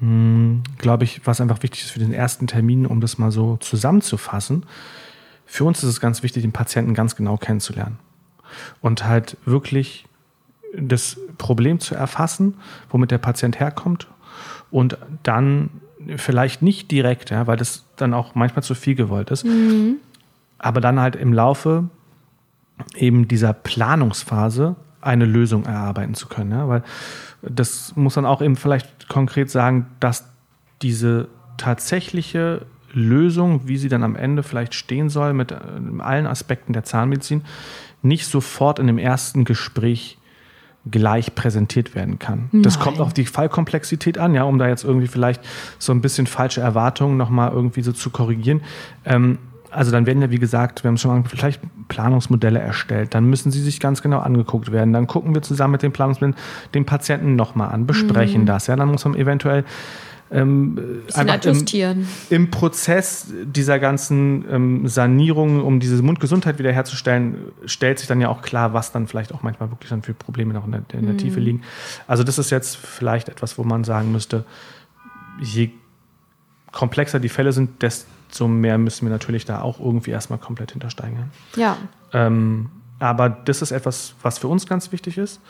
hm, 0.01 0.63
glaube 0.79 1.05
ich, 1.05 1.27
was 1.27 1.41
einfach 1.41 1.63
wichtig 1.63 1.83
ist 1.83 1.91
für 1.91 1.99
den 1.99 2.13
ersten 2.13 2.47
Termin, 2.47 2.87
um 2.87 3.01
das 3.01 3.19
mal 3.19 3.31
so 3.31 3.57
zusammenzufassen. 3.59 4.65
Für 5.47 5.65
uns 5.65 5.83
ist 5.83 5.91
es 5.91 6.01
ganz 6.01 6.23
wichtig, 6.23 6.43
den 6.43 6.53
Patienten 6.53 6.95
ganz 6.95 7.17
genau 7.17 7.37
kennenzulernen 7.37 7.99
und 8.81 9.05
halt 9.05 9.37
wirklich 9.45 10.07
das 10.77 11.19
Problem 11.39 11.81
zu 11.81 11.95
erfassen, 11.95 12.55
womit 12.91 13.11
der 13.11 13.19
Patient 13.19 13.61
herkommt 13.61 14.09
und 14.71 14.99
dann 15.23 15.71
vielleicht 16.17 16.63
nicht 16.63 16.91
direkt, 16.91 17.31
ja, 17.31 17.47
weil 17.47 17.57
das 17.57 17.85
dann 17.97 18.15
auch 18.15 18.35
manchmal 18.35 18.63
zu 18.63 18.75
viel 18.75 18.95
gewollt 18.95 19.31
ist, 19.31 19.45
mhm. 19.45 19.97
aber 20.59 20.81
dann 20.81 21.01
halt 21.01 21.17
im 21.17 21.33
Laufe 21.33 21.89
eben 22.97 23.29
dieser 23.29 23.53
Planungsphase 23.53 24.77
eine 25.05 25.25
Lösung 25.25 25.67
erarbeiten 25.67 26.15
zu 26.15 26.29
können. 26.29 26.53
Ja? 26.53 26.69
Weil 26.69 26.83
das 27.43 27.95
muss 27.97 28.17
man 28.17 28.27
auch 28.27 28.43
eben 28.43 28.57
vielleicht 28.57 29.09
konkret 29.09 29.51
sagen, 29.51 29.87
dass 30.01 30.29
diese 30.83 31.29
tatsächliche 31.57 32.67
Lösung, 32.93 33.67
wie 33.67 33.77
sie 33.77 33.89
dann 33.89 34.03
am 34.03 34.17
Ende 34.17 34.43
vielleicht 34.43 34.75
stehen 34.75 35.09
soll, 35.09 35.33
mit 35.33 35.53
äh, 35.53 35.57
allen 35.99 36.27
Aspekten 36.27 36.73
der 36.73 36.85
Zahnmedizin, 36.85 37.43
nicht 38.03 38.27
sofort 38.27 38.79
in 38.79 38.87
dem 38.87 38.99
ersten 38.99 39.45
Gespräch 39.45 40.19
gleich 40.91 41.35
präsentiert 41.35 41.95
werden 41.95 42.19
kann. 42.19 42.51
Nein. 42.53 42.63
Das 42.63 42.79
kommt 42.79 43.01
auf 43.01 43.15
die 43.15 43.25
Fallkomplexität 43.25 44.19
an, 44.19 44.35
ja, 44.35 44.45
um 44.45 44.59
da 44.59 44.69
jetzt 44.69 44.85
irgendwie 44.85 45.07
vielleicht 45.07 45.43
so 45.79 45.93
ein 45.93 46.03
bisschen 46.03 46.27
falsche 46.27 46.61
Erwartungen 46.61 47.17
nochmal 47.17 47.53
irgendwie 47.53 47.83
so 47.83 47.93
zu 47.93 48.11
korrigieren. 48.11 48.61
Ähm, 49.05 49.39
also 49.75 49.91
dann 49.91 50.07
werden 50.07 50.23
ja, 50.23 50.31
wie 50.31 50.39
gesagt, 50.39 50.85
wir 50.85 50.89
haben 50.89 50.97
schon 50.97 51.11
mal 51.11 51.29
vielleicht 51.29 51.61
Planungsmodelle 51.89 52.61
erstellt, 52.61 53.15
dann 53.15 53.25
müssen 53.25 53.51
sie 53.51 53.61
sich 53.61 53.81
ganz 53.81 54.03
genau 54.03 54.21
angeguckt 54.21 54.73
werden. 54.73 54.93
Dann 54.93 55.07
gucken 55.07 55.35
wir 55.35 55.43
zusammen 55.43 55.73
mit 55.73 55.83
den 55.83 55.93
Planungsmodellen 55.93 56.37
den 56.75 56.87
Patienten 56.87 57.37
nochmal 57.37 57.73
an, 57.73 57.87
besprechen 57.87 58.43
mhm. 58.43 58.47
das. 58.47 58.69
Ja, 58.69 58.77
dann 58.77 58.89
muss 58.89 59.05
man 59.05 59.15
eventuell 59.17 59.65
ähm, 60.31 61.03
im, 61.15 62.07
im, 62.31 62.51
Prozess 62.51 63.33
dieser 63.45 63.79
ganzen 63.79 64.45
ähm, 64.51 64.89
Sanierung, 64.89 65.63
um 65.63 65.81
diese 65.81 66.03
Mundgesundheit 66.03 66.59
wiederherzustellen, 66.59 67.37
stellt 67.67 67.99
sich 67.99 68.09
dann 68.09 68.21
ja 68.21 68.29
auch 68.29 68.43
klar, 68.43 68.73
was 68.73 68.91
dann 68.91 69.07
vielleicht 69.07 69.35
auch 69.35 69.43
manchmal 69.43 69.71
wirklich 69.71 69.91
dann 69.91 70.03
für 70.03 70.15
Probleme 70.15 70.55
noch 70.55 70.65
in 70.65 70.73
der, 70.73 70.83
in 70.93 71.05
der 71.05 71.13
mhm. 71.13 71.19
Tiefe 71.19 71.41
liegen. 71.41 71.63
Also 72.07 72.25
das 72.25 72.39
ist 72.39 72.51
jetzt 72.51 72.77
vielleicht 72.77 73.29
etwas, 73.29 73.59
wo 73.59 73.65
man 73.65 73.85
sagen 73.85 74.13
müsste, 74.13 74.45
je 75.41 75.71
komplexer 76.73 77.21
die 77.21 77.29
Fälle 77.29 77.53
sind, 77.53 77.83
desto 77.83 78.07
mehr 78.49 78.79
müssen 78.79 79.07
wir 79.07 79.11
natürlich 79.11 79.45
da 79.45 79.61
auch 79.61 79.79
irgendwie 79.79 80.11
erstmal 80.11 80.39
komplett 80.39 80.73
hintersteigen. 80.73 81.31
Ja. 81.57 81.77
Ähm, 82.13 82.71
aber 82.99 83.29
das 83.29 83.63
ist 83.63 83.71
etwas, 83.71 84.15
was 84.23 84.39
für 84.39 84.49
uns 84.49 84.67
ganz 84.67 84.93
wichtig 84.93 85.19
ist. 85.19 85.41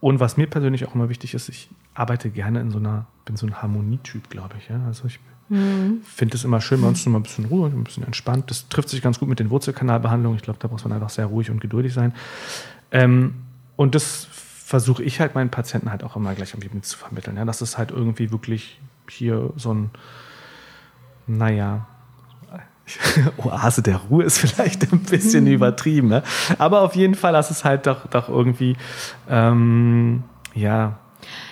Und 0.00 0.20
was 0.20 0.36
mir 0.36 0.46
persönlich 0.46 0.86
auch 0.86 0.94
immer 0.94 1.08
wichtig 1.08 1.34
ist, 1.34 1.48
ich 1.48 1.70
arbeite 1.94 2.30
gerne 2.30 2.60
in 2.60 2.70
so 2.70 2.78
einer, 2.78 3.06
bin 3.24 3.36
so 3.36 3.46
ein 3.46 3.60
Harmonietyp, 3.62 4.28
glaube 4.28 4.54
ich. 4.58 4.68
Ja? 4.68 4.80
Also 4.86 5.06
ich 5.06 5.18
mhm. 5.48 6.02
finde 6.04 6.36
es 6.36 6.44
immer 6.44 6.60
schön, 6.60 6.80
bei 6.82 6.88
uns 6.88 7.04
immer 7.06 7.18
ein 7.18 7.22
bisschen 7.22 7.46
Ruhe, 7.46 7.68
ein 7.68 7.84
bisschen 7.84 8.04
entspannt. 8.04 8.50
Das 8.50 8.68
trifft 8.68 8.90
sich 8.90 9.02
ganz 9.02 9.18
gut 9.18 9.28
mit 9.28 9.40
den 9.40 9.50
Wurzelkanalbehandlungen. 9.50 10.36
Ich 10.36 10.42
glaube, 10.42 10.58
da 10.60 10.68
muss 10.68 10.84
man 10.84 10.92
einfach 10.92 11.10
sehr 11.10 11.26
ruhig 11.26 11.50
und 11.50 11.60
geduldig 11.60 11.94
sein. 11.94 12.12
Ähm, 12.92 13.34
und 13.76 13.94
das 13.94 14.28
versuche 14.30 15.02
ich 15.02 15.20
halt 15.20 15.34
meinen 15.34 15.50
Patienten 15.50 15.90
halt 15.90 16.04
auch 16.04 16.16
immer 16.16 16.34
gleich 16.34 16.52
irgendwie 16.52 16.70
mit 16.72 16.84
zu 16.84 16.98
vermitteln. 16.98 17.36
Ja? 17.36 17.44
Dass 17.44 17.60
es 17.62 17.78
halt 17.78 17.90
irgendwie 17.90 18.30
wirklich 18.30 18.78
hier 19.08 19.52
so 19.56 19.72
ein, 19.72 19.90
naja, 21.26 21.86
Oase 23.38 23.82
der 23.82 23.96
Ruhe 23.96 24.24
ist 24.24 24.38
vielleicht 24.38 24.92
ein 24.92 25.00
bisschen 25.00 25.44
mhm. 25.44 25.52
übertrieben, 25.52 26.08
ne? 26.08 26.22
aber 26.58 26.82
auf 26.82 26.94
jeden 26.94 27.14
Fall, 27.14 27.32
dass 27.32 27.50
es 27.50 27.64
halt 27.64 27.86
doch, 27.86 28.06
doch 28.08 28.28
irgendwie, 28.28 28.76
ähm, 29.28 30.22
ja. 30.54 30.98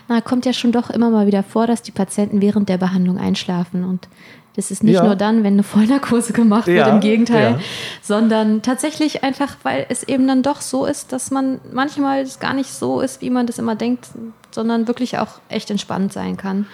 Na, 0.09 0.21
kommt 0.21 0.47
ja 0.47 0.53
schon 0.53 0.71
doch 0.71 0.91
immer 0.91 1.11
mal 1.11 1.27
wieder 1.27 1.43
vor, 1.43 1.67
dass 1.67 1.83
die 1.83 1.91
Patienten 1.91 2.41
während 2.41 2.69
der 2.69 2.79
Behandlung 2.79 3.19
einschlafen 3.19 3.85
und 3.85 4.09
das 4.57 4.71
ist 4.71 4.85
nicht 4.85 4.95
ja. 4.95 5.05
nur 5.05 5.17
dann, 5.17 5.43
wenn 5.43 5.55
eine 5.55 5.65
Vollnarkose 5.65 6.33
gemacht 6.33 6.69
ja, 6.69 6.75
wird, 6.75 6.89
im 6.89 7.01
Gegenteil, 7.01 7.53
ja. 7.53 7.59
sondern 8.01 8.63
tatsächlich 8.63 9.25
einfach, 9.25 9.57
weil 9.65 9.87
es 9.89 10.05
eben 10.05 10.29
dann 10.29 10.45
doch 10.45 10.61
so 10.61 10.87
ist, 10.87 11.13
dass 11.13 11.33
man 11.33 11.61
manchmal 11.73 12.21
es 12.21 12.39
gar 12.39 12.55
nicht 12.55 12.71
so 12.71 13.01
ist, 13.01 13.21
wie 13.21 13.31
man 13.31 13.49
das 13.49 13.59
immer 13.59 13.75
denkt, 13.75 14.11
sondern 14.53 14.87
wirklich 14.87 15.19
auch 15.19 15.41
echt 15.49 15.73
entspannt 15.73 16.13
sein 16.13 16.37
kann. 16.37 16.67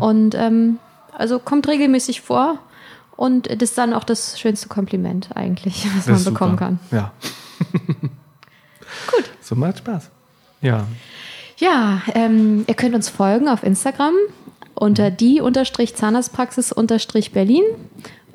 Und 0.00 0.34
ähm, 0.34 0.78
also 1.16 1.38
kommt 1.38 1.68
regelmäßig 1.68 2.20
vor 2.20 2.58
und 3.16 3.46
das 3.50 3.70
ist 3.70 3.78
dann 3.78 3.92
auch 3.92 4.04
das 4.04 4.38
schönste 4.38 4.68
Kompliment 4.68 5.30
eigentlich, 5.34 5.86
was 5.96 6.06
man 6.06 6.24
bekommen 6.24 6.52
super. 6.52 6.56
kann. 6.56 6.78
Ja. 6.90 7.12
Gut. 9.10 9.30
So 9.40 9.54
macht 9.54 9.78
Spaß. 9.78 10.10
Ja. 10.60 10.86
Ja, 11.58 12.02
ähm, 12.14 12.64
ihr 12.66 12.74
könnt 12.74 12.94
uns 12.94 13.08
folgen 13.08 13.48
auf 13.48 13.62
Instagram 13.62 14.14
unter 14.74 15.10
mhm. 15.10 15.16
die 15.16 15.40
Zahnarztpraxis 15.94 16.72
Berlin 17.32 17.64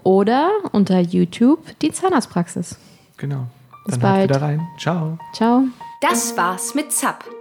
oder 0.03 0.49
unter 0.71 0.99
YouTube 0.99 1.59
die 1.81 1.91
Zahnarztpraxis. 1.91 2.77
Genau. 3.17 3.47
Bis 3.85 3.99
Dann 3.99 4.01
bald. 4.01 4.29
wieder 4.29 4.41
rein. 4.41 4.67
Ciao. 4.79 5.19
Ciao. 5.33 5.63
Das 6.01 6.35
war's 6.35 6.73
mit 6.73 6.91
ZAP 6.91 7.40